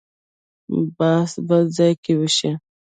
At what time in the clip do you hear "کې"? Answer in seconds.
2.03-2.13